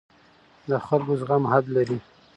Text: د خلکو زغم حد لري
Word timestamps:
د 0.69 0.71
خلکو 0.87 1.13
زغم 1.19 1.43
حد 1.51 1.65
لري 1.75 1.99